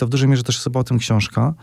To 0.00 0.06
w 0.06 0.10
dużej 0.10 0.28
mierze 0.28 0.42
też 0.42 0.56
jest 0.56 0.76
o 0.76 0.84
tym 0.84 0.98
książka. 0.98 1.54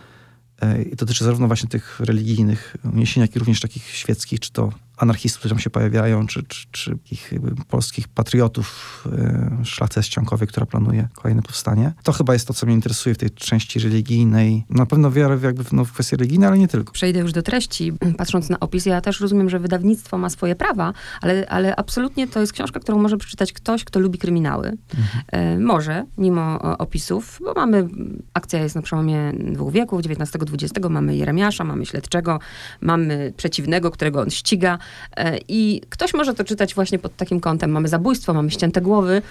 E, 0.61 0.84
I 0.84 0.95
dotyczy 0.95 1.24
zarówno 1.24 1.47
właśnie 1.47 1.70
tych 1.70 1.99
religijnych 1.99 2.77
uniesień, 2.93 3.21
jak 3.21 3.35
i 3.35 3.39
również 3.39 3.59
takich 3.59 3.89
świeckich, 3.89 4.39
czy 4.39 4.51
to 4.51 4.71
anarchistów, 4.97 5.39
którzy 5.39 5.55
tam 5.55 5.59
się 5.59 5.69
pojawiają, 5.69 6.27
czy, 6.27 6.43
czy, 6.43 6.67
czy 6.71 6.92
takich 6.92 7.33
polskich 7.67 8.08
patriotów, 8.08 9.04
yy, 9.98 10.04
ściankowej, 10.04 10.48
która 10.48 10.66
planuje 10.66 11.08
kolejne 11.14 11.42
powstanie. 11.42 11.94
To 12.04 12.12
chyba 12.12 12.34
jest 12.34 12.48
to, 12.48 12.54
co 12.54 12.66
mnie 12.66 12.76
interesuje 12.76 13.16
w 13.16 13.18
tej 13.18 13.30
części 13.30 13.80
religijnej. 13.80 14.66
Na 14.70 14.86
pewno 14.86 15.12
wiarę 15.12 15.39
jakby, 15.44 15.64
no, 15.71 15.86
w 15.86 15.91
kwestie 15.91 16.18
religijne, 16.18 16.48
ale 16.48 16.57
nie 16.57 16.68
tylko. 16.68 16.94
Przejdę 16.94 17.20
już 17.20 17.32
do 17.32 17.41
treści. 17.41 17.94
Patrząc 18.18 18.50
na 18.50 18.60
opis, 18.60 18.86
ja 18.86 19.02
też 19.02 19.20
rozumiem, 19.20 19.50
że 19.50 19.60
wydawnictwo 19.60 20.18
ma 20.18 20.30
swoje 20.30 20.55
prawa, 20.55 20.94
ale, 21.21 21.50
ale 21.50 21.75
absolutnie 21.75 22.27
to 22.27 22.39
jest 22.39 22.54
książka, 22.54 22.79
którą 22.79 23.00
może 23.00 23.18
przeczytać 23.18 23.54
ktoś, 23.54 23.84
kto 23.84 24.00
lubi 24.00 24.18
kryminały. 24.18 24.77
Mhm. 24.98 25.64
Może, 25.64 26.05
mimo 26.18 26.59
opisów, 26.77 27.39
bo 27.43 27.54
mamy, 27.54 27.88
akcja 28.34 28.59
jest 28.59 28.75
na 28.75 28.82
przełomie 28.82 29.34
dwóch 29.34 29.73
wieków, 29.73 30.00
XIX-XX, 30.00 30.90
mamy 30.90 31.16
Jeremiasza, 31.16 31.64
mamy 31.64 31.86
Śledczego, 31.86 32.40
mamy 32.82 33.34
przeciwnego, 33.38 33.91
którego 33.91 34.22
on 34.22 34.30
ściga, 34.30 34.77
E, 34.77 34.80
I 35.48 35.82
ktoś 35.90 36.14
może 36.14 36.34
to 36.34 36.44
czytać 36.44 36.76
właśnie 36.76 37.00
pod 37.00 37.16
takim 37.16 37.40
kątem. 37.40 37.72
Mamy 37.72 37.88
zabójstwo, 37.88 38.34
mamy 38.34 38.52
ścięte 38.52 38.82
głowy, 38.82 39.22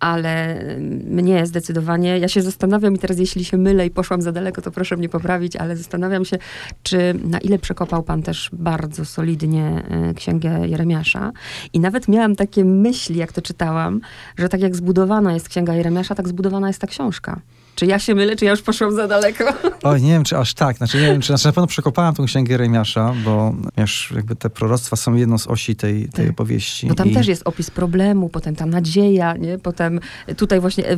ale 0.00 0.64
mnie 1.04 1.46
zdecydowanie, 1.46 2.18
ja 2.18 2.28
się 2.28 2.42
zastanawiam 2.42 2.94
i 2.94 2.98
teraz 2.98 3.18
jeśli 3.18 3.44
się 3.44 3.56
mylę 3.56 3.86
i 3.86 3.90
poszłam 3.90 4.22
za 4.22 4.32
daleko, 4.32 4.62
to 4.62 4.70
proszę 4.70 4.96
mnie 4.96 5.08
poprawić, 5.08 5.56
ale 5.56 5.76
zastanawiam 5.76 6.24
się, 6.24 6.38
czy 6.82 7.14
na 7.24 7.38
ile 7.38 7.58
przekopał 7.58 8.02
pan 8.02 8.22
też 8.22 8.50
bardzo 8.52 9.04
solidnie 9.04 9.82
e, 9.88 10.14
księgę 10.14 10.68
Jeremiasza. 10.68 11.32
I 11.72 11.80
nawet 11.80 12.08
miałam 12.08 12.36
takie 12.36 12.64
myśli, 12.64 13.16
jak 13.16 13.32
to 13.32 13.42
czytałam, 13.42 14.00
że 14.38 14.48
tak 14.48 14.60
jak 14.60 14.76
zbudowana 14.76 15.34
jest 15.34 15.48
księga 15.48 15.74
Jeremiasza, 15.74 16.14
tak 16.14 16.28
zbudowana 16.28 16.66
jest 16.66 16.80
ta 16.80 16.86
książka. 16.86 17.40
Czy 17.74 17.86
ja 17.86 17.98
się 17.98 18.14
mylę, 18.14 18.36
czy 18.36 18.44
ja 18.44 18.50
już 18.50 18.62
poszłam 18.62 18.94
za 18.94 19.08
daleko? 19.08 19.44
Oj, 19.82 20.02
nie 20.02 20.10
wiem, 20.10 20.24
czy 20.24 20.38
aż 20.38 20.54
tak. 20.54 20.76
Znaczy, 20.76 21.00
nie 21.00 21.06
wiem, 21.06 21.20
czy 21.20 21.26
znaczy, 21.26 21.46
na 21.46 21.52
pewno 21.52 21.66
przekopałam 21.66 22.14
tą 22.14 22.24
księgę 22.24 22.56
Remiasza, 22.56 23.14
bo 23.24 23.54
wiesz, 23.76 24.12
jakby 24.16 24.36
te 24.36 24.50
proroctwa 24.50 24.96
są 24.96 25.14
jedną 25.14 25.38
z 25.38 25.46
osi 25.46 25.76
tej, 25.76 26.08
tej 26.08 26.24
tak. 26.24 26.30
opowieści. 26.30 26.86
Bo 26.86 26.94
tam 26.94 27.08
I... 27.08 27.14
też 27.14 27.26
jest 27.26 27.42
opis 27.44 27.70
problemu, 27.70 28.28
potem 28.28 28.56
tam 28.56 28.70
nadzieja, 28.70 29.36
nie? 29.36 29.58
Potem 29.58 30.00
tutaj 30.36 30.60
właśnie 30.60 30.88
e, 30.88 30.96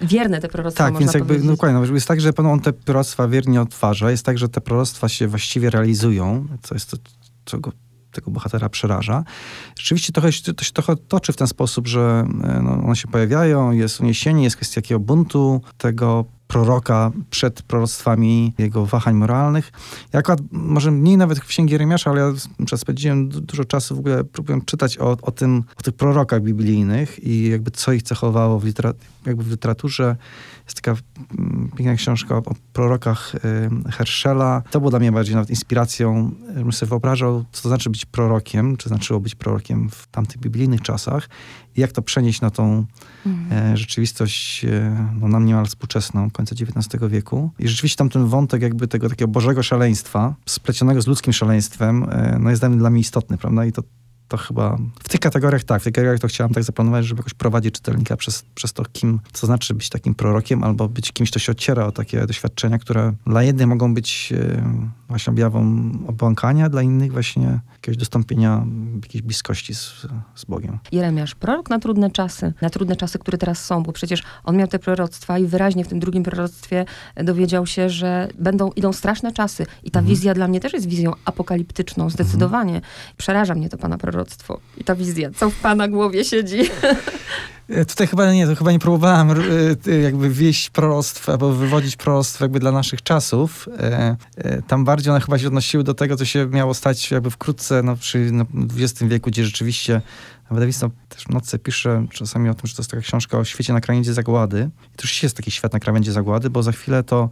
wierne 0.00 0.40
te 0.40 0.48
proroctwa 0.48 0.84
Tak, 0.84 0.98
więc 0.98 1.14
jakby, 1.14 1.38
no, 1.38 1.52
dokładnie, 1.52 1.80
no, 1.80 1.94
jest 1.94 2.08
tak, 2.08 2.20
że 2.20 2.30
on 2.36 2.60
te 2.60 2.72
proroctwa 2.72 3.28
wiernie 3.28 3.60
odtwarza. 3.60 4.10
Jest 4.10 4.26
tak, 4.26 4.38
że 4.38 4.48
te 4.48 4.60
proroctwa 4.60 5.08
się 5.08 5.28
właściwie 5.28 5.70
realizują, 5.70 6.46
co 6.62 6.74
jest 6.74 6.90
to, 6.90 6.96
co 7.44 7.58
go 7.58 7.72
tego 8.14 8.30
bohatera 8.30 8.68
przeraża. 8.68 9.24
Rzeczywiście 9.78 10.12
trochę, 10.12 10.28
to 10.56 10.64
się 10.64 10.72
trochę 10.72 10.96
toczy 10.96 11.32
w 11.32 11.36
ten 11.36 11.46
sposób, 11.46 11.88
że 11.88 12.26
e, 12.44 12.62
no, 12.62 12.72
one 12.72 12.96
się 12.96 13.08
pojawiają, 13.08 13.70
jest 13.70 14.00
uniesienie, 14.00 14.44
jest 14.44 14.56
kwestia 14.56 14.80
takiego 14.80 15.00
buntu, 15.00 15.60
tego 15.78 16.24
proroka 16.54 17.10
przed 17.30 17.62
proroctwami 17.62 18.52
jego 18.58 18.86
wahań 18.86 19.14
moralnych. 19.14 19.72
Ja 20.12 20.20
akurat, 20.20 20.40
może 20.52 20.90
mniej 20.90 21.16
nawet 21.16 21.38
w 21.38 21.46
Księgi 21.46 21.72
Jeremiasza, 21.72 22.10
ale 22.10 22.20
ja 22.72 22.76
spędziłem 22.76 23.28
dużo 23.28 23.64
czasu 23.64 23.96
w 23.96 23.98
ogóle 23.98 24.24
próbując 24.24 24.64
czytać 24.64 24.98
o, 24.98 25.16
o, 25.22 25.30
tym, 25.30 25.64
o 25.78 25.82
tych 25.82 25.94
prorokach 25.94 26.42
biblijnych 26.42 27.24
i 27.24 27.48
jakby 27.48 27.70
co 27.70 27.92
ich 27.92 28.02
cechowało 28.02 28.60
w, 28.60 28.64
jakby 29.26 29.44
w 29.44 29.50
literaturze. 29.50 30.16
Jest 30.64 30.80
taka 30.80 31.00
mm, 31.38 31.70
piękna 31.76 31.94
książka 31.94 32.36
o, 32.36 32.42
prorokach 32.72 33.34
y, 33.34 33.90
Herschela. 33.90 34.62
To 34.70 34.80
było 34.80 34.90
dla 34.90 34.98
mnie 34.98 35.12
bardziej 35.12 35.34
nawet 35.34 35.50
inspiracją, 35.50 36.30
żebym 36.56 36.72
sobie 36.72 36.90
wyobrażał, 36.90 37.44
co 37.52 37.62
to 37.62 37.68
znaczy 37.68 37.90
być 37.90 38.06
prorokiem, 38.06 38.76
czy 38.76 38.88
znaczyło 38.88 39.20
być 39.20 39.34
prorokiem 39.34 39.90
w 39.90 40.06
tamtych 40.06 40.38
biblijnych 40.38 40.82
czasach 40.82 41.28
jak 41.76 41.92
to 41.92 42.02
przenieść 42.02 42.40
na 42.40 42.50
tą 42.50 42.86
mhm. 43.26 43.72
e, 43.72 43.76
rzeczywistość 43.76 44.64
e, 44.64 45.08
no, 45.20 45.28
nam 45.28 45.46
niemal 45.46 45.66
współczesną, 45.66 46.30
końca 46.30 46.54
XIX 46.54 47.10
wieku. 47.10 47.50
I 47.58 47.68
rzeczywiście 47.68 47.96
tam 47.96 48.08
ten 48.08 48.26
wątek 48.26 48.62
jakby 48.62 48.88
tego 48.88 49.08
takiego 49.08 49.30
bożego 49.30 49.62
szaleństwa, 49.62 50.34
splecionego 50.46 51.02
z 51.02 51.06
ludzkim 51.06 51.32
szaleństwem, 51.32 52.06
e, 52.10 52.38
no 52.40 52.50
jest 52.50 52.66
dla 52.66 52.90
mnie 52.90 53.00
istotny, 53.00 53.38
prawda? 53.38 53.64
I 53.64 53.72
to 53.72 53.82
to 54.36 54.42
chyba 54.42 54.78
w 55.02 55.08
tych 55.08 55.20
kategoriach 55.20 55.64
tak, 55.64 55.80
w 55.80 55.84
tych 55.84 55.92
kategoriach 55.92 56.20
to 56.20 56.28
chciałam 56.28 56.52
tak 56.52 56.64
zaplanować, 56.64 57.06
żeby 57.06 57.20
jakoś 57.20 57.34
prowadzić 57.34 57.74
czytelnika 57.74 58.16
przez, 58.16 58.44
przez 58.54 58.72
to, 58.72 58.84
kim, 58.92 59.20
co 59.32 59.46
znaczy 59.46 59.74
być 59.74 59.88
takim 59.88 60.14
prorokiem, 60.14 60.64
albo 60.64 60.88
być 60.88 61.12
kimś, 61.12 61.30
kto 61.30 61.38
się 61.38 61.52
ociera 61.52 61.86
o 61.86 61.92
takie 61.92 62.26
doświadczenia, 62.26 62.78
które 62.78 63.12
dla 63.26 63.42
jednych 63.42 63.66
mogą 63.66 63.94
być 63.94 64.32
e, 64.36 64.62
właśnie 65.08 65.30
objawą 65.30 65.90
obłąkania, 66.06 66.68
dla 66.68 66.82
innych 66.82 67.12
właśnie 67.12 67.60
jakiegoś 67.72 67.96
dostąpienia 67.96 68.66
jakiejś 69.02 69.22
bliskości 69.22 69.74
z, 69.74 70.06
z 70.34 70.44
Bogiem. 70.44 70.78
Jeremiasz, 70.92 71.34
prorok 71.34 71.70
na 71.70 71.78
trudne 71.78 72.10
czasy, 72.10 72.52
na 72.62 72.70
trudne 72.70 72.96
czasy, 72.96 73.18
które 73.18 73.38
teraz 73.38 73.64
są, 73.64 73.82
bo 73.82 73.92
przecież 73.92 74.22
on 74.44 74.56
miał 74.56 74.68
te 74.68 74.78
proroctwa 74.78 75.38
i 75.38 75.46
wyraźnie 75.46 75.84
w 75.84 75.88
tym 75.88 76.00
drugim 76.00 76.22
proroctwie 76.22 76.84
dowiedział 77.16 77.66
się, 77.66 77.90
że 77.90 78.28
będą, 78.38 78.70
idą 78.70 78.92
straszne 78.92 79.32
czasy 79.32 79.66
i 79.84 79.90
ta 79.90 80.00
mhm. 80.00 80.14
wizja 80.14 80.34
dla 80.34 80.48
mnie 80.48 80.60
też 80.60 80.72
jest 80.72 80.86
wizją 80.86 81.12
apokaliptyczną, 81.24 82.10
zdecydowanie. 82.10 82.74
Mhm. 82.74 82.92
Przeraża 83.16 83.54
mnie 83.54 83.68
to 83.68 83.78
pana 83.78 83.98
proroctwo 83.98 84.23
i 84.76 84.84
ta 84.84 84.94
wizja, 84.94 85.30
co 85.36 85.50
w 85.50 85.54
pana 85.54 85.88
głowie 85.88 86.24
siedzi. 86.24 86.58
E, 87.68 87.84
tutaj 87.84 88.06
chyba 88.06 88.32
nie, 88.32 88.46
to 88.46 88.54
chyba 88.54 88.72
nie 88.72 88.78
próbowałem 88.78 89.30
e, 89.86 89.92
jakby 90.02 90.30
wieść 90.30 90.70
proroctw 90.70 91.28
albo 91.28 91.52
wywodzić 91.52 91.96
proroctw 91.96 92.40
jakby 92.40 92.60
dla 92.60 92.72
naszych 92.72 93.02
czasów. 93.02 93.68
E, 93.78 94.16
tam 94.66 94.84
bardziej 94.84 95.10
one 95.10 95.20
chyba 95.20 95.38
się 95.38 95.46
odnosiły 95.46 95.84
do 95.84 95.94
tego, 95.94 96.16
co 96.16 96.24
się 96.24 96.46
miało 96.46 96.74
stać 96.74 97.10
jakby 97.10 97.30
wkrótce 97.30 97.82
no, 97.82 97.96
przy 97.96 98.18
no, 98.32 98.44
XX 98.78 99.02
wieku, 99.02 99.30
gdzie 99.30 99.44
rzeczywiście 99.44 100.00
wydawnictwo 100.50 100.90
też 101.08 101.24
w 101.24 101.28
nocce 101.28 101.58
pisze 101.58 102.06
czasami 102.10 102.48
o 102.48 102.54
tym, 102.54 102.66
że 102.66 102.74
to 102.74 102.82
jest 102.82 102.90
taka 102.90 103.02
książka 103.02 103.38
o 103.38 103.44
świecie 103.44 103.72
na 103.72 103.80
krawędzi 103.80 104.12
zagłady. 104.12 104.70
I 104.94 104.96
to 104.96 105.02
już 105.02 105.22
jest 105.22 105.36
taki 105.36 105.50
świat 105.50 105.72
na 105.72 105.80
krawędzi 105.80 106.12
zagłady, 106.12 106.50
bo 106.50 106.62
za 106.62 106.72
chwilę 106.72 107.02
to 107.02 107.30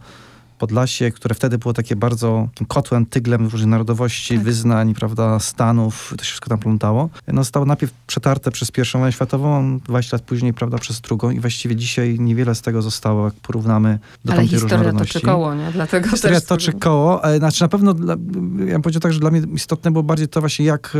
Podlasie, 0.63 1.11
które 1.11 1.35
wtedy 1.35 1.57
było 1.57 1.73
takie 1.73 1.95
bardzo 1.95 2.47
kotłem, 2.67 3.05
tyglem 3.05 3.47
różnych 3.47 3.69
narodowości, 3.69 4.35
tak. 4.35 4.43
wyznań, 4.43 4.93
prawda, 4.93 5.39
stanów, 5.39 6.13
to 6.17 6.23
się 6.23 6.29
wszystko 6.29 6.49
tam 6.49 6.59
plątało. 6.59 7.09
No, 7.27 7.41
zostało 7.41 7.65
najpierw 7.65 7.93
przetarte 8.07 8.51
przez 8.51 8.71
pierwszą 8.71 8.99
wojnę 8.99 9.11
światową, 9.11 9.79
20 9.79 10.17
lat 10.17 10.23
później, 10.25 10.53
prawda, 10.53 10.77
przez 10.77 11.01
drugą 11.01 11.29
i 11.29 11.39
właściwie 11.39 11.75
dzisiaj 11.75 12.19
niewiele 12.19 12.55
z 12.55 12.61
tego 12.61 12.81
zostało, 12.81 13.25
jak 13.25 13.33
porównamy 13.33 13.99
do 14.25 14.33
Ale 14.33 14.47
historia 14.47 14.93
toczy 14.93 15.21
koło, 15.21 15.55
nie? 15.55 15.71
Dlatego 15.71 16.09
historia 16.09 16.41
toczy 16.41 16.73
koło, 16.73 17.25
ale 17.25 17.37
znaczy 17.37 17.61
na 17.61 17.67
pewno, 17.67 17.93
dla, 17.93 18.13
ja 18.13 18.73
bym 18.73 18.81
powiedział 18.81 19.01
tak, 19.01 19.13
że 19.13 19.19
dla 19.19 19.31
mnie 19.31 19.41
istotne 19.53 19.91
było 19.91 20.03
bardziej 20.03 20.27
to 20.27 20.39
właśnie 20.39 20.65
jak, 20.65 20.93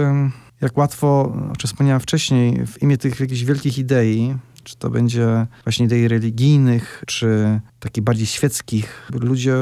jak 0.62 0.78
łatwo, 0.78 1.34
o 1.52 1.56
czym 1.58 1.68
wspomniałem 1.68 2.00
wcześniej, 2.00 2.68
w 2.68 2.82
imię 2.82 2.98
tych 2.98 3.20
jakichś 3.20 3.44
wielkich 3.44 3.78
idei, 3.78 4.36
czy 4.64 4.76
to 4.78 4.90
będzie 4.90 5.48
właśnie 5.64 5.86
idei 5.86 6.08
religijnych, 6.08 7.04
czy 7.08 7.60
takich 7.80 8.04
bardziej 8.04 8.26
świeckich. 8.26 9.12
Ludzie 9.22 9.56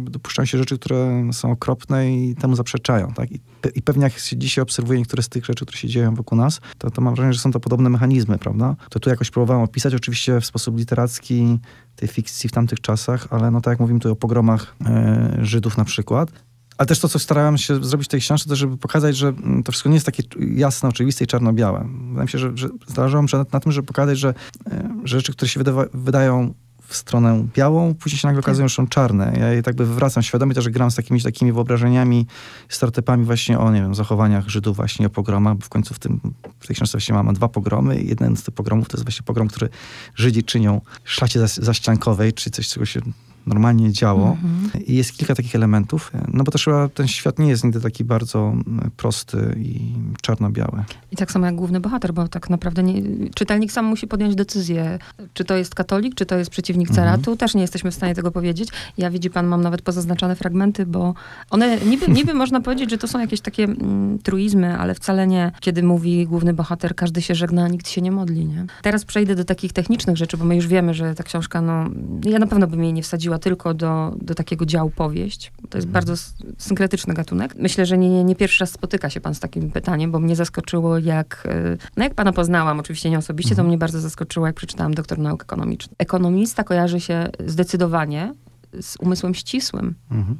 dopuszczają 0.00 0.46
się 0.46 0.58
rzeczy, 0.58 0.78
które 0.78 1.30
są 1.32 1.50
okropne 1.50 2.12
i 2.12 2.34
temu 2.34 2.56
zaprzeczają. 2.56 3.12
Tak? 3.12 3.32
I, 3.32 3.40
I, 3.74 3.82
pewnie 3.82 4.02
jak 4.02 4.18
się 4.18 4.36
dzisiaj 4.36 4.62
obserwuje 4.62 4.98
niektóre 4.98 5.22
z 5.22 5.28
tych 5.28 5.44
rzeczy, 5.44 5.66
które 5.66 5.78
się 5.78 5.88
dzieją 5.88 6.14
wokół 6.14 6.38
nas, 6.38 6.60
to, 6.78 6.90
to 6.90 7.02
mam 7.02 7.14
wrażenie, 7.14 7.32
że 7.32 7.40
są 7.40 7.52
to 7.52 7.60
podobne 7.60 7.90
mechanizmy, 7.90 8.38
prawda? 8.38 8.76
To 8.90 9.00
tu 9.00 9.10
jakoś 9.10 9.30
próbowałem 9.30 9.62
opisać, 9.62 9.94
oczywiście 9.94 10.40
w 10.40 10.46
sposób 10.46 10.78
literacki 10.78 11.58
tej 11.96 12.08
fikcji 12.08 12.48
w 12.48 12.52
tamtych 12.52 12.80
czasach, 12.80 13.26
ale 13.30 13.50
no 13.50 13.60
tak 13.60 13.72
jak 13.72 13.80
mówimy 13.80 14.00
tu 14.00 14.12
o 14.12 14.16
pogromach 14.16 14.76
e, 14.86 15.38
Żydów 15.42 15.76
na 15.76 15.84
przykład, 15.84 16.30
ale 16.78 16.86
też 16.86 16.98
to, 16.98 17.08
co 17.08 17.18
starałem 17.18 17.58
się 17.58 17.84
zrobić 17.84 18.08
w 18.08 18.10
tej 18.10 18.20
książce, 18.20 18.48
to 18.48 18.56
żeby 18.56 18.76
pokazać, 18.76 19.16
że 19.16 19.28
mm, 19.28 19.62
to 19.62 19.72
wszystko 19.72 19.88
nie 19.88 19.94
jest 19.96 20.06
takie 20.06 20.22
jasne, 20.54 20.88
oczywiste 20.88 21.24
i 21.24 21.26
czarno-białe. 21.26 21.88
Wydaje 22.08 22.24
mi 22.24 22.28
się, 22.28 22.38
że, 22.38 22.52
że 22.54 22.68
zależało 22.86 23.22
mi 23.22 23.28
na 23.52 23.60
tym, 23.60 23.72
żeby 23.72 23.86
pokazać, 23.86 24.18
że, 24.18 24.34
e, 24.70 24.88
że 25.04 25.18
rzeczy, 25.18 25.32
które 25.32 25.48
się 25.48 25.60
wydawa, 25.60 25.84
wydają 25.94 26.54
w 26.88 26.96
stronę 26.96 27.46
białą, 27.54 27.94
później 27.94 28.18
się 28.18 28.28
nagle 28.28 28.42
tak. 28.42 28.48
okazują, 28.48 28.68
że 28.68 28.74
są 28.74 28.86
czarne. 28.86 29.32
Ja 29.38 29.52
je 29.52 29.62
tak 29.62 29.74
by 29.74 29.86
wywracam 29.86 30.22
świadomie 30.22 30.54
też, 30.54 30.64
że 30.64 30.70
gram 30.70 30.90
z 30.90 30.94
takimi 30.94 31.22
takimi 31.22 31.52
wyobrażeniami, 31.52 32.26
stereotypami 32.68 33.24
właśnie 33.24 33.58
o, 33.58 33.72
nie 33.72 33.80
wiem, 33.80 33.94
zachowaniach 33.94 34.48
Żydów 34.48 34.76
właśnie, 34.76 35.06
o 35.06 35.10
pogromach, 35.10 35.56
bo 35.56 35.64
w 35.64 35.68
końcu 35.68 35.94
w, 35.94 35.98
tym, 35.98 36.20
w 36.60 36.66
tej 36.66 36.76
książce 36.76 36.98
właśnie 36.98 37.14
mamy 37.14 37.32
dwa 37.32 37.48
pogromy 37.48 38.02
jeden 38.02 38.36
z 38.36 38.42
tych 38.42 38.54
pogromów 38.54 38.88
to 38.88 38.96
jest 38.96 39.04
właśnie 39.04 39.22
pogrom, 39.22 39.48
który 39.48 39.68
Żydzi 40.14 40.44
czynią 40.44 40.80
w 41.04 41.10
szlacie 41.10 41.48
zaściankowej, 41.48 42.32
czyli 42.32 42.52
coś, 42.52 42.68
czego 42.68 42.86
się 42.86 43.00
normalnie 43.48 43.92
działo. 43.92 44.36
Mm-hmm. 44.42 44.82
I 44.86 44.94
jest 44.94 45.12
kilka 45.12 45.34
takich 45.34 45.54
elementów, 45.54 46.12
no 46.28 46.44
bo 46.44 46.52
też 46.52 46.64
chyba 46.64 46.88
ten 46.88 47.08
świat 47.08 47.38
nie 47.38 47.48
jest 47.48 47.64
nigdy 47.64 47.80
taki 47.80 48.04
bardzo 48.04 48.38
mm, 48.38 48.90
prosty 48.96 49.54
i 49.58 49.92
czarno-biały. 50.22 50.84
I 51.12 51.16
tak 51.16 51.32
samo 51.32 51.46
jak 51.46 51.54
główny 51.54 51.80
bohater, 51.80 52.14
bo 52.14 52.28
tak 52.28 52.50
naprawdę 52.50 52.82
nie, 52.82 53.02
czytelnik 53.34 53.72
sam 53.72 53.84
musi 53.84 54.06
podjąć 54.06 54.34
decyzję, 54.34 54.98
czy 55.34 55.44
to 55.44 55.56
jest 55.56 55.74
katolik, 55.74 56.14
czy 56.14 56.26
to 56.26 56.36
jest 56.36 56.50
przeciwnik 56.50 56.90
caratu. 56.90 57.32
Mm-hmm. 57.32 57.36
Też 57.36 57.54
nie 57.54 57.62
jesteśmy 57.62 57.90
w 57.90 57.94
stanie 57.94 58.14
tego 58.14 58.30
powiedzieć. 58.30 58.68
Ja 58.98 59.10
widzi 59.10 59.30
pan, 59.30 59.46
mam 59.46 59.62
nawet 59.62 59.82
pozaznaczane 59.82 60.36
fragmenty, 60.36 60.86
bo 60.86 61.14
one 61.50 61.76
niby, 61.76 62.08
niby 62.18 62.34
można 62.34 62.60
powiedzieć, 62.60 62.90
że 62.90 62.98
to 62.98 63.08
są 63.08 63.20
jakieś 63.20 63.40
takie 63.40 63.64
mm, 63.64 64.18
truizmy, 64.18 64.78
ale 64.78 64.94
wcale 64.94 65.26
nie. 65.26 65.52
Kiedy 65.60 65.82
mówi 65.82 66.26
główny 66.26 66.54
bohater, 66.54 66.94
każdy 66.94 67.22
się 67.22 67.34
żegna, 67.34 67.64
a 67.64 67.68
nikt 67.68 67.88
się 67.88 68.00
nie 68.00 68.12
modli, 68.12 68.46
nie? 68.46 68.66
Teraz 68.82 69.04
przejdę 69.04 69.34
do 69.34 69.44
takich 69.44 69.72
technicznych 69.72 70.16
rzeczy, 70.16 70.36
bo 70.36 70.44
my 70.44 70.56
już 70.56 70.66
wiemy, 70.66 70.94
że 70.94 71.14
ta 71.14 71.22
książka, 71.22 71.60
no, 71.60 71.90
ja 72.24 72.38
na 72.38 72.46
pewno 72.46 72.66
bym 72.66 72.84
jej 72.84 72.92
nie 72.92 73.02
wsadziła 73.02 73.37
tylko 73.38 73.74
do, 73.74 74.14
do 74.22 74.34
takiego 74.34 74.66
działu 74.66 74.90
powieść. 74.90 75.52
To 75.70 75.78
jest 75.78 75.86
Mhm. 75.88 75.92
bardzo 75.92 76.14
synkretyczny 76.58 77.14
gatunek. 77.14 77.54
Myślę, 77.58 77.86
że 77.86 77.98
nie, 77.98 78.24
nie, 78.24 78.36
pierwszy 78.36 78.60
raz 78.60 78.70
spotyka 78.70 79.10
się 79.10 79.20
pan 79.20 79.34
z 79.34 79.40
takim 79.40 79.70
pytaniem, 79.70 80.10
bo 80.12 80.18
mnie 80.18 80.36
zaskoczyło, 80.36 80.98
jak, 80.98 81.48
y, 81.74 81.78
no 81.96 82.04
jak 82.04 82.14
pana 82.14 82.32
poznałam, 82.32 82.80
oczywiście 82.80 83.10
nie 83.10 83.18
osobiście, 83.18 83.50
Mhm. 83.52 83.64
to 83.66 83.68
mnie 83.68 83.78
bardzo 83.78 84.00
zaskoczyło, 84.00 84.46
jak 84.46 84.56
przeczytałam 84.56 84.94
doktor 84.94 85.18
nauk 85.18 85.42
ekonomicznych. 85.42 85.94
Ekonomista 85.98 86.64
kojarzy 86.64 87.00
się 87.00 87.28
zdecydowanie 87.46 88.34
z 88.80 88.96
umysłem 89.00 89.34
ścisłym. 89.34 89.94
Mhm. 90.10 90.38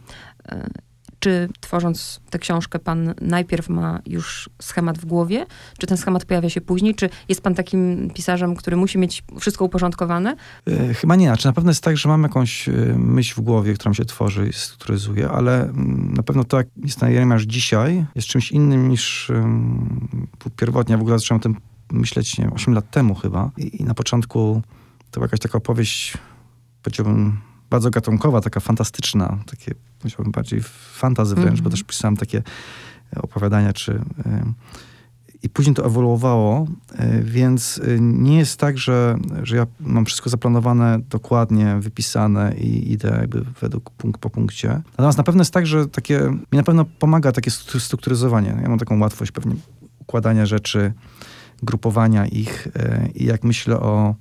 Czy 1.20 1.48
tworząc 1.60 2.20
tę 2.30 2.38
książkę, 2.38 2.78
pan 2.78 3.14
najpierw 3.20 3.68
ma 3.68 4.00
już 4.06 4.50
schemat 4.62 4.98
w 4.98 5.04
głowie? 5.04 5.46
Czy 5.78 5.86
ten 5.86 5.96
schemat 5.96 6.24
pojawia 6.24 6.50
się 6.50 6.60
później? 6.60 6.94
Czy 6.94 7.10
jest 7.28 7.42
pan 7.42 7.54
takim 7.54 8.10
pisarzem, 8.14 8.56
który 8.56 8.76
musi 8.76 8.98
mieć 8.98 9.24
wszystko 9.40 9.64
uporządkowane? 9.64 10.36
E, 10.66 10.94
Chyba 10.94 11.16
nie. 11.16 11.26
Znaczy, 11.26 11.46
na 11.46 11.52
pewno 11.52 11.70
jest 11.70 11.84
tak, 11.84 11.96
że 11.96 12.08
mam 12.08 12.22
jakąś 12.22 12.68
e, 12.68 12.72
myśl 12.96 13.34
w 13.36 13.40
głowie, 13.40 13.74
którą 13.74 13.92
się 13.94 14.04
tworzy 14.04 14.48
i 14.48 14.52
strukturyzuje, 14.52 15.28
ale 15.28 15.62
mm, 15.62 16.14
na 16.16 16.22
pewno 16.22 16.44
to, 16.44 16.56
jak 16.56 16.66
jest 16.76 17.00
na 17.00 17.08
Jeremiasz 17.10 17.42
dzisiaj, 17.42 18.06
jest 18.14 18.28
czymś 18.28 18.52
innym 18.52 18.88
niż 18.88 19.32
pierwotnie. 20.56 20.92
Ja 20.92 20.98
w 20.98 21.00
ogóle 21.00 21.18
zacząłem 21.18 21.40
o 21.40 21.42
tym 21.42 21.56
myśleć, 21.92 22.38
nie 22.38 22.44
wiem, 22.44 22.52
8 22.52 22.74
lat 22.74 22.90
temu 22.90 23.14
chyba. 23.14 23.50
I, 23.56 23.82
I 23.82 23.84
na 23.84 23.94
początku 23.94 24.62
to 25.10 25.20
była 25.20 25.24
jakaś 25.24 25.40
taka 25.40 25.58
opowieść, 25.58 26.18
powiedziałbym, 26.82 27.38
bardzo 27.70 27.90
gatunkowa, 27.90 28.40
taka 28.40 28.60
fantastyczna, 28.60 29.38
takie, 29.50 29.74
powiedziałbym, 29.98 30.32
bardziej 30.32 30.60
fantazy 30.92 31.34
wręcz, 31.34 31.48
Mhm. 31.50 31.64
bo 31.64 31.70
też 31.70 31.82
pisałem 31.84 32.16
takie 32.16 32.42
e, 33.16 33.22
opowiadania, 33.22 33.72
czy... 33.72 33.92
e, 34.26 34.52
I 35.42 35.48
później 35.48 35.74
to 35.74 35.86
ewoluowało, 35.86 36.66
e, 36.96 37.22
więc 37.22 37.80
nie 38.00 38.38
jest 38.38 38.60
tak, 38.60 38.78
że, 38.78 39.18
że 39.42 39.56
ja 39.56 39.66
mam 39.80 40.04
wszystko 40.04 40.30
zaplanowane 40.30 40.98
dokładnie, 41.10 41.76
wypisane 41.80 42.54
i 42.56 42.92
idę 42.92 43.16
jakby 43.20 43.44
według 43.60 43.90
punkt 43.90 44.20
po 44.20 44.30
punkcie. 44.30 44.68
Natomiast 44.90 45.18
na 45.18 45.24
pewno 45.24 45.40
jest 45.40 45.52
tak, 45.52 45.66
że 45.66 45.86
takie, 45.86 46.20
mi 46.30 46.56
na 46.58 46.62
pewno 46.62 46.84
pomaga 46.84 47.32
takie 47.32 47.50
strukturyzowanie. 47.78 48.58
Ja 48.62 48.68
mam 48.68 48.78
taką 48.78 49.00
łatwość 49.00 49.32
pewnie 49.32 49.54
układania 49.98 50.46
rzeczy, 50.46 50.92
grupowania 51.62 52.26
ich 52.26 52.68
i 53.14 53.24
jak 53.24 53.44
myślę 53.44 53.80
o, 53.80 54.14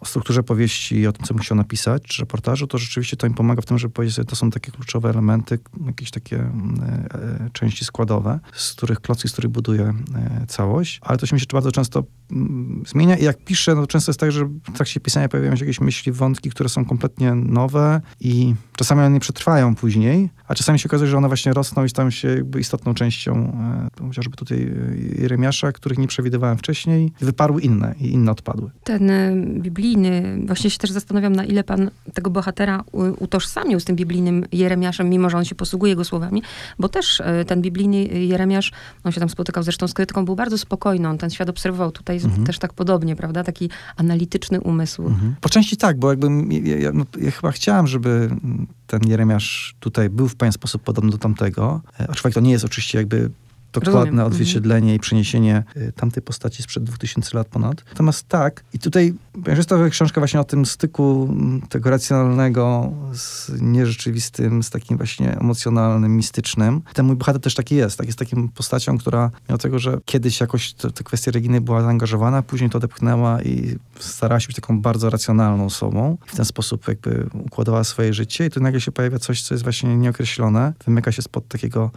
o 0.00 0.04
strukturze 0.04 0.42
powieści 0.42 0.96
i 0.96 1.06
o 1.06 1.12
tym, 1.12 1.26
co 1.26 1.34
chciał 1.34 1.56
napisać, 1.56 2.02
czy 2.02 2.22
reportażu, 2.22 2.66
to 2.66 2.78
rzeczywiście 2.78 3.16
to 3.16 3.28
mi 3.28 3.34
pomaga 3.34 3.62
w 3.62 3.66
tym, 3.66 3.78
żeby 3.78 3.94
powiedzieć 3.94 4.16
sobie, 4.16 4.26
to 4.26 4.36
są 4.36 4.50
takie 4.50 4.72
kluczowe 4.72 5.10
elementy, 5.10 5.58
jakieś 5.86 6.10
takie 6.10 6.38
mm, 6.38 6.80
e, 6.82 7.14
e, 7.14 7.50
części 7.52 7.84
składowe, 7.84 8.40
z 8.52 8.72
których 8.72 9.00
klocki, 9.00 9.28
z 9.28 9.32
których 9.32 9.50
buduję 9.50 9.94
e, 10.14 10.46
całość, 10.46 11.00
ale 11.02 11.18
to 11.18 11.26
się 11.26 11.36
mi 11.36 11.40
się 11.40 11.46
bardzo 11.52 11.72
często 11.72 12.04
mm, 12.32 12.82
zmienia 12.86 13.16
i 13.16 13.24
jak 13.24 13.44
piszę, 13.44 13.74
no 13.74 13.80
to 13.80 13.86
często 13.86 14.10
jest 14.10 14.20
tak, 14.20 14.32
że 14.32 14.44
w 14.44 14.72
trakcie 14.74 15.00
pisania 15.00 15.28
pojawiają 15.28 15.56
się 15.56 15.64
jakieś 15.64 15.80
myśli, 15.80 16.12
wątki, 16.12 16.50
które 16.50 16.68
są 16.68 16.84
kompletnie 16.84 17.34
nowe 17.34 18.00
i 18.20 18.54
czasami 18.76 19.00
one 19.00 19.10
nie 19.10 19.20
przetrwają 19.20 19.74
później, 19.74 20.30
a 20.48 20.54
czasami 20.54 20.78
się 20.78 20.88
okazuje, 20.88 21.10
że 21.10 21.16
one 21.16 21.28
właśnie 21.28 21.52
rosną 21.52 21.84
i 21.84 21.88
stają 21.88 22.10
się 22.10 22.28
jakby 22.28 22.60
istotną 22.60 22.94
częścią 22.94 23.52
e, 24.00 24.06
chociażby 24.06 24.36
tutaj 24.36 24.58
e, 24.58 25.22
Jeremiasza, 25.22 25.72
których 25.72 25.98
nie 25.98 26.06
przewidywałem 26.06 26.58
wcześniej 26.58 27.12
wyparły 27.20 27.62
inne 27.62 27.94
i 28.00 28.12
inne 28.12 28.32
odpadły. 28.32 28.70
Ten 28.84 29.10
y, 29.10 29.70
biblijny, 29.96 30.46
właśnie 30.46 30.70
się 30.70 30.78
też 30.78 30.90
zastanawiam, 30.90 31.36
na 31.36 31.44
ile 31.44 31.64
pan 31.64 31.90
tego 32.14 32.30
bohatera 32.30 32.84
utożsamił 33.18 33.80
z 33.80 33.84
tym 33.84 33.96
biblijnym 33.96 34.44
Jeremiaszem, 34.52 35.10
mimo 35.10 35.30
że 35.30 35.36
on 35.38 35.44
się 35.44 35.54
posługuje 35.54 35.90
jego 35.90 36.04
słowami, 36.04 36.42
bo 36.78 36.88
też 36.88 37.20
y, 37.20 37.44
ten 37.46 37.62
biblijny 37.62 37.98
Jeremiasz, 38.04 38.72
on 39.04 39.12
się 39.12 39.20
tam 39.20 39.28
spotykał 39.28 39.62
zresztą 39.62 39.88
z 39.88 39.94
krytyką, 39.94 40.24
był 40.24 40.36
bardzo 40.36 40.58
spokojny, 40.58 41.08
on 41.08 41.18
ten 41.18 41.30
świat 41.30 41.48
obserwował. 41.48 41.92
Tutaj 41.92 42.16
Mhm. 42.16 42.44
też 42.44 42.58
tak 42.58 42.72
podobnie, 42.72 43.16
prawda? 43.16 43.44
Taki 43.44 43.70
analityczny 43.96 44.60
umysł. 44.60 45.06
Mhm. 45.06 45.34
Po 45.40 45.48
części 45.48 45.76
tak, 45.76 45.98
bo 45.98 46.10
jakby 46.10 46.28
ja, 46.64 46.76
ja, 46.78 46.90
no, 46.94 47.04
ja 47.20 47.30
chyba 47.30 47.50
chciałem, 47.52 47.86
żeby 47.86 48.30
ten 48.86 49.00
Jeremiasz 49.06 49.74
tutaj 49.80 50.10
był 50.10 50.28
w 50.28 50.36
pewien 50.36 50.52
sposób 50.52 50.82
podobny 50.82 51.10
do 51.10 51.18
tamtego. 51.18 51.80
E, 52.00 52.10
Aczkolwiek 52.10 52.34
to 52.34 52.40
nie 52.40 52.50
jest 52.50 52.64
oczywiście 52.64 52.98
jakby 52.98 53.30
dokładne 53.72 54.00
Rozumiem. 54.00 54.26
odzwierciedlenie 54.26 54.94
i 54.94 54.98
przeniesienie 54.98 55.64
e, 55.76 55.92
tamtej 55.92 56.22
postaci 56.22 56.62
sprzed 56.62 56.84
2000 56.84 57.36
lat 57.36 57.48
ponad. 57.48 57.84
Natomiast 57.88 58.28
tak, 58.28 58.64
i 58.74 58.78
tutaj, 58.78 59.14
ponieważ 59.32 59.56
jest 59.56 59.68
to 59.68 59.90
książka 59.90 60.20
właśnie 60.20 60.40
o 60.40 60.44
tym 60.44 60.66
styku 60.66 61.34
tego 61.68 61.90
racjonalnego 61.90 62.92
z 63.12 63.50
nierzeczywistym, 63.60 64.62
z 64.62 64.70
takim 64.70 64.96
właśnie 64.96 65.38
emocjonalnym, 65.38 66.16
mistycznym. 66.16 66.82
Ten 66.94 67.06
mój 67.06 67.16
bohater 67.16 67.40
też 67.40 67.54
taki 67.54 67.74
jest. 67.74 67.98
Tak 67.98 68.06
jest 68.06 68.18
taką 68.18 68.48
postacią, 68.48 68.98
która 68.98 69.30
mimo 69.48 69.58
tego, 69.58 69.78
że 69.78 69.98
kiedyś 70.04 70.40
jakoś 70.40 70.72
te, 70.72 70.90
te 70.90 71.04
kwestie 71.04 71.30
Reginy 71.30 71.60
była 71.60 71.82
zaangażowana, 71.82 72.42
później 72.42 72.70
to 72.70 72.78
odepchnęła 72.78 73.42
i 73.42 73.76
starała 73.98 74.40
się 74.40 74.46
być 74.46 74.56
taką 74.56 74.80
bardzo 74.80 75.10
racjonalną 75.10 75.64
osobą. 75.64 76.18
W 76.26 76.36
ten 76.36 76.44
sposób 76.44 76.88
jakby 76.88 77.26
układała 77.44 77.84
swoje 77.84 78.14
życie 78.14 78.46
i 78.46 78.50
tu 78.50 78.60
nagle 78.60 78.80
się 78.80 78.92
pojawia 78.92 79.18
coś, 79.18 79.42
co 79.42 79.54
jest 79.54 79.64
właśnie 79.64 79.96
nieokreślone. 79.96 80.72
Wymyka 80.84 81.12
się 81.12 81.22
spod 81.22 81.48
takiego 81.48 81.90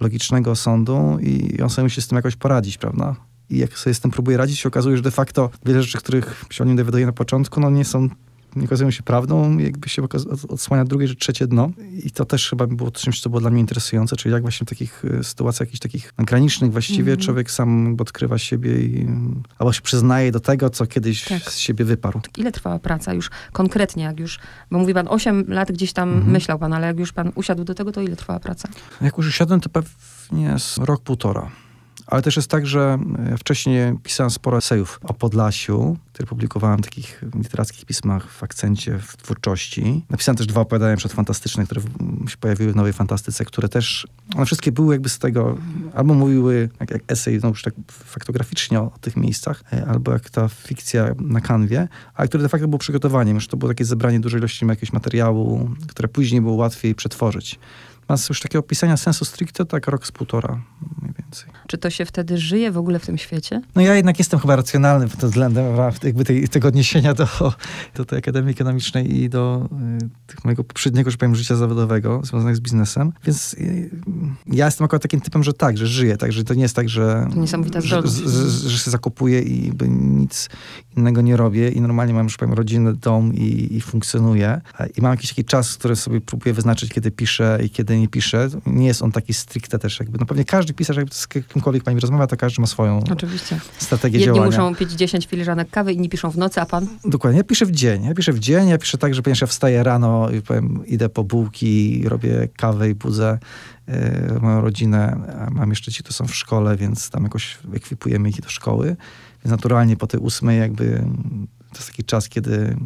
logicznego 0.00 0.56
sądu 0.56 1.18
i 1.20 1.62
on 1.62 1.70
sobie 1.70 1.84
musi 1.84 2.02
z 2.02 2.08
tym 2.08 2.16
jakoś 2.16 2.36
poradzić, 2.36 2.78
prawda? 2.78 3.16
I 3.50 3.58
jak 3.58 3.78
sobie 3.78 3.94
z 3.94 4.00
tym 4.00 4.10
próbuje 4.10 4.36
radzić, 4.36 4.58
się 4.58 4.68
okazuje, 4.68 4.96
że 4.96 5.02
de 5.02 5.10
facto 5.10 5.50
wiele 5.66 5.82
rzeczy, 5.82 5.98
których 5.98 6.44
się 6.50 6.64
o 6.64 6.66
nim 6.66 6.76
dowiaduje 6.76 7.06
na 7.06 7.12
początku, 7.12 7.60
no 7.60 7.70
nie 7.70 7.84
są 7.84 8.08
nie 8.56 8.64
okazują 8.66 8.90
się 8.90 9.02
prawdą, 9.02 9.58
jakby 9.58 9.88
się 9.88 10.02
odsłania 10.48 10.84
drugie 10.84 11.08
czy 11.08 11.16
trzecie 11.16 11.46
dno. 11.46 11.70
I 12.04 12.10
to 12.10 12.24
też 12.24 12.50
chyba 12.50 12.66
było 12.66 12.90
czymś, 12.90 13.20
co 13.20 13.30
było 13.30 13.40
dla 13.40 13.50
mnie 13.50 13.60
interesujące, 13.60 14.16
czyli 14.16 14.32
jak 14.32 14.42
właśnie 14.42 14.64
w 14.66 14.68
takich 14.68 15.02
e, 15.20 15.24
sytuacjach 15.24 15.60
jakichś 15.68 15.80
takich 15.80 16.12
granicznych 16.18 16.72
właściwie 16.72 17.12
Mhm. 17.12 17.20
człowiek 17.20 17.50
sam 17.50 17.96
odkrywa 18.00 18.38
siebie 18.38 18.80
i 18.82 19.00
mm, 19.00 19.42
albo 19.58 19.72
się 19.72 19.80
przyznaje 19.82 20.32
do 20.32 20.40
tego, 20.40 20.70
co 20.70 20.86
kiedyś 20.86 21.24
Tak. 21.24 21.42
z 21.42 21.58
siebie 21.58 21.84
wyparł. 21.84 22.20
Ile 22.38 22.52
trwała 22.52 22.78
praca 22.78 23.14
już 23.14 23.30
konkretnie, 23.52 24.04
jak 24.04 24.20
już, 24.20 24.38
bo 24.70 24.78
mówi 24.78 24.94
pan 24.94 25.08
8 25.08 25.44
lat 25.48 25.72
gdzieś 25.72 25.92
tam 25.92 26.08
Mhm. 26.08 26.32
myślał 26.32 26.58
pan, 26.58 26.72
ale 26.72 26.86
jak 26.86 26.98
już 26.98 27.12
pan 27.12 27.32
usiadł 27.34 27.64
do 27.64 27.74
tego, 27.74 27.92
to 27.92 28.02
ile 28.02 28.16
trwała 28.16 28.40
praca? 28.40 28.68
Jak 29.00 29.16
już 29.18 29.26
usiadłem, 29.28 29.60
to 29.60 29.68
pewnie 29.68 30.56
rok, 30.78 31.02
półtora. 31.02 31.50
Ale 32.06 32.22
też 32.22 32.36
jest 32.36 32.48
tak, 32.50 32.66
że 32.66 32.98
e, 33.32 33.38
wcześniej 33.38 33.98
pisałem 34.02 34.30
sporo 34.30 34.58
esejów 34.58 35.00
o 35.02 35.14
Podlasiu, 35.14 35.96
które 36.12 36.26
publikowałem 36.26 36.78
w 36.78 36.82
takich 36.82 37.24
literackich 37.34 37.84
pismach 37.84 38.30
w 38.30 38.42
akcencie, 38.42 38.98
w 38.98 39.16
twórczości. 39.16 40.04
Napisałem 40.10 40.36
też 40.36 40.46
dwa 40.46 40.60
opowiadania 40.60 40.96
przedfantastyczne, 40.96 41.64
które 41.64 41.80
w- 41.80 42.30
się 42.30 42.36
pojawiły 42.36 42.72
w 42.72 42.76
Nowej 42.76 42.92
Fantastyce, 42.92 43.44
które 43.44 43.68
też, 43.68 44.06
one 44.36 44.46
wszystkie 44.46 44.72
były 44.72 44.94
jakby 44.94 45.08
z 45.08 45.18
tego, 45.18 45.56
albo 45.94 46.14
mówiły 46.14 46.68
jak, 46.80 46.90
jak 46.90 47.02
esej, 47.08 47.38
no 47.42 47.48
już 47.48 47.62
tak 47.62 47.74
faktograficznie 47.90 48.80
o, 48.80 48.92
tych 49.00 49.16
miejscach, 49.16 49.62
e, 49.72 49.86
albo 49.86 50.12
jak 50.12 50.30
ta 50.30 50.48
fikcja 50.48 51.14
na 51.20 51.40
kanwie, 51.40 51.88
ale 52.14 52.28
które 52.28 52.42
de 52.42 52.48
facto 52.48 52.68
było 52.68 52.78
przygotowaniem, 52.78 53.34
już 53.34 53.48
to 53.48 53.56
było 53.56 53.70
takie 53.70 53.84
zebranie 53.84 54.20
dużej 54.20 54.38
ilości 54.40 54.66
jakiegoś 54.66 54.92
materiału, 54.92 55.70
które 55.88 56.08
później 56.08 56.40
było 56.40 56.54
łatwiej 56.54 56.94
przetworzyć. 56.94 57.58
Natomiast 58.00 58.28
już 58.28 58.40
takiego 58.40 58.60
opisania 58.60 58.96
sensu 58.96 59.24
stricte, 59.24 59.64
tak 59.64 59.86
rok 59.86 60.06
z 60.06 60.12
półtora 60.12 60.60
więcej. 61.44 61.60
Czy 61.66 61.78
to 61.78 61.90
się 61.90 62.04
wtedy 62.04 62.38
żyje 62.38 62.72
w 62.72 62.78
ogóle 62.78 62.98
w 62.98 63.06
tym 63.06 63.18
świecie? 63.18 63.62
No 63.74 63.82
ja 63.82 63.94
jednak 63.94 64.18
jestem 64.18 64.40
chyba 64.40 64.56
racjonalny 64.56 65.08
pod 65.08 65.20
tym 65.20 65.28
względem, 65.28 65.64
jakby 66.02 66.24
tej, 66.24 66.48
tego 66.48 66.68
odniesienia 66.68 67.14
do, 67.14 67.28
do 67.94 68.04
tej 68.04 68.18
Akademii 68.18 68.50
Ekonomicznej 68.50 69.16
i 69.22 69.28
do 69.28 69.68
y, 70.02 70.08
tych 70.26 70.44
mojego 70.44 70.64
poprzedniego, 70.64 71.10
że 71.10 71.16
powiem, 71.16 71.36
życia 71.36 71.56
zawodowego 71.56 72.20
związanych 72.24 72.56
z 72.56 72.60
biznesem. 72.60 73.12
Więc 73.24 73.54
y, 73.54 73.90
ja 74.46 74.64
jestem 74.64 74.84
akurat 74.84 75.02
takim 75.02 75.20
typem, 75.20 75.42
że 75.42 75.52
tak, 75.52 75.78
że 75.78 75.86
żyję, 75.86 76.16
tak, 76.16 76.32
że 76.32 76.44
to 76.44 76.54
nie 76.54 76.62
jest 76.62 76.76
tak, 76.76 76.88
że, 76.88 77.28
To 77.34 77.40
niesamowita 77.40 77.80
że, 77.80 77.88
zdolność. 77.88 78.14
że, 78.16 78.50
że, 78.50 78.70
że 78.70 78.78
się 78.78 78.90
zakopuję 78.90 79.42
i 79.42 79.66
jakby 79.66 79.88
nic 79.88 80.48
innego 80.96 81.20
nie 81.22 81.36
robię 81.36 81.68
i 81.70 81.80
normalnie 81.80 82.14
mam, 82.14 82.24
już 82.24 82.36
powiem, 82.36 82.54
rodzinę, 82.54 82.94
dom 82.94 83.34
i, 83.34 83.76
i 83.76 83.80
funkcjonuję. 83.80 84.60
I 84.96 85.02
mam 85.02 85.10
jakiś 85.10 85.30
taki 85.30 85.44
czas, 85.44 85.76
który 85.76 85.96
sobie 85.96 86.20
próbuję 86.20 86.54
wyznaczyć, 86.54 86.90
kiedy 86.90 87.10
piszę 87.10 87.58
i 87.64 87.70
kiedy 87.70 88.00
nie 88.00 88.08
piszę. 88.08 88.48
Nie 88.66 88.86
jest 88.86 89.02
on 89.02 89.12
taki 89.12 89.34
stricte 89.34 89.78
też 89.78 90.00
jakby, 90.00 90.18
no 90.18 90.26
pewnie 90.26 90.44
każdy 90.44 90.74
pisarz, 90.74 90.96
jakby 90.96 91.14
z 91.26 91.46
kimkolwiek 91.46 91.82
pani 91.82 92.00
rozmawia, 92.00 92.26
to 92.26 92.36
każdy 92.36 92.60
ma 92.60 92.66
swoją 92.66 93.00
Oczywiście. 93.12 93.60
strategię 93.78 94.18
Jedni 94.18 94.34
działania. 94.34 94.46
muszą 94.46 94.74
pić 94.74 94.92
10 94.92 95.26
filiżanek 95.26 95.70
kawy, 95.70 95.92
inni 95.92 96.08
piszą 96.08 96.30
w 96.30 96.38
nocy, 96.38 96.60
a 96.60 96.66
pan? 96.66 96.86
Dokładnie. 97.04 97.38
Ja 97.38 97.44
piszę 97.44 97.66
w 97.66 97.70
dzień. 97.70 98.04
Ja 98.04 98.14
piszę 98.14 98.32
w 98.32 98.38
dzień. 98.38 98.68
Ja 98.68 98.78
piszę 98.78 98.98
tak, 98.98 99.14
że 99.14 99.22
ponieważ 99.22 99.40
ja 99.40 99.46
wstaję 99.46 99.82
rano 99.82 100.30
i 100.30 100.42
powiem, 100.42 100.86
idę 100.86 101.08
po 101.08 101.24
bułki, 101.24 102.02
robię 102.08 102.48
kawę 102.56 102.90
i 102.90 102.94
budzę 102.94 103.38
e, 103.86 104.38
moją 104.42 104.60
rodzinę. 104.60 105.16
A 105.46 105.50
mam 105.50 105.70
jeszcze 105.70 105.92
ci, 105.92 106.02
to 106.02 106.12
są 106.12 106.26
w 106.26 106.34
szkole, 106.34 106.76
więc 106.76 107.10
tam 107.10 107.22
jakoś 107.22 107.58
ekwipujemy 107.74 108.28
ich 108.28 108.40
do 108.40 108.48
szkoły. 108.48 108.86
Więc 109.44 109.50
naturalnie 109.50 109.96
po 109.96 110.06
tej 110.06 110.20
ósmej 110.20 110.58
jakby 110.58 111.04
to 111.72 111.78
jest 111.78 111.90
taki 111.90 112.04
czas, 112.04 112.28
kiedy 112.28 112.76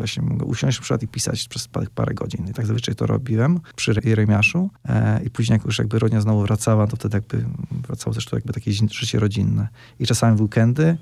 właśnie 0.00 0.22
mogę 0.22 0.44
usiąść 0.46 0.78
na 0.78 0.82
przykład 0.82 1.02
i 1.02 1.08
pisać 1.08 1.48
przez 1.48 1.68
parę, 1.68 2.14
godzin. 2.14 2.46
I 2.48 2.52
tak 2.52 2.66
zazwyczaj 2.66 2.94
to 2.94 3.06
robiłem 3.06 3.60
przy 3.76 3.94
Jeremiaszu. 4.04 4.70
E, 4.88 5.20
I 5.24 5.30
później 5.30 5.56
jak 5.56 5.64
już 5.64 5.78
jakby 5.78 5.98
rodzina 5.98 6.20
znowu 6.20 6.42
wracała, 6.42 6.86
to 6.86 6.96
wtedy 6.96 7.16
jakby 7.16 7.44
wracało 7.70 8.14
też 8.14 8.24
to 8.24 8.36
jakby 8.36 8.52
takie 8.52 8.72
życie 8.72 9.20
rodzinne. 9.20 9.68
I 9.98 10.06
czasami 10.06 10.36
w 10.36 10.40
weekendy, 10.40 10.98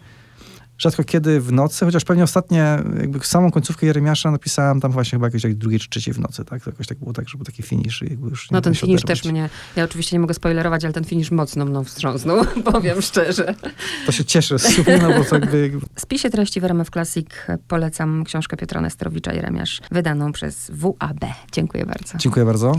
rzadko 0.79 1.05
kiedy 1.05 1.41
w 1.41 1.53
nocy, 1.53 1.85
chociaż 1.85 2.05
pewnie 2.05 2.25
ostatnie, 2.25 2.79
jakby 3.01 3.21
samą 3.21 3.51
końcówkę 3.51 3.87
Jeremiasza 3.87 4.31
napisałem 4.31 4.81
tam 4.81 4.93
właśnie 4.93 5.17
chyba 5.17 5.27
jakieś 5.27 5.45
jak 5.45 5.55
drugiej 5.55 5.81
czy 5.81 5.89
trzeciej 5.89 6.15
w 6.15 6.19
nocy, 6.21 6.45
tak? 6.45 6.65
To 6.65 6.71
jakoś 6.71 6.87
tak 6.87 6.99
było 6.99 7.13
tak, 7.13 7.29
że 7.29 7.39
był 7.39 7.45
taki 7.45 7.63
finish 7.63 8.03
i 8.03 8.05
jakby 8.11 8.29
już 8.29 8.51
No 8.51 8.61
ten 8.61 8.75
finish 8.75 9.03
oderwać. 9.03 9.21
też 9.23 9.33
mnie, 9.33 9.51
ja 9.77 9.85
oczywiście 9.85 10.17
nie 10.17 10.21
mogę 10.21 10.35
spoilerować, 10.35 10.85
ale 10.85 10.93
ten 10.95 11.05
finish 11.05 11.31
mocno 11.31 11.65
mną 11.65 11.85
wstrząsnął, 11.85 12.45
powiem 12.73 13.03
szczerze. 13.03 13.55
To 14.07 14.13
się 14.13 14.25
cieszę 14.25 14.59
sumie, 14.59 14.99
no 15.03 15.09
bo 15.19 15.25
to 15.25 15.35
jakby 15.39 15.71
W 15.95 16.01
spisie 16.01 16.31
treści 16.31 16.61
w 16.61 16.65
RMF 16.65 16.91
Classic 16.91 17.27
polecam 17.69 18.25
książkę 18.25 18.57
Piotra 18.57 18.81
Nesterowicza 18.81 19.33
Jeremiasz, 19.33 19.81
wydaną 19.91 20.33
przez 20.33 20.71
WAB. 20.75 21.25
Dziękuję 21.53 21.87
bardzo. 21.87 22.19
Dziękuję 22.19 22.47
bardzo. 22.47 22.73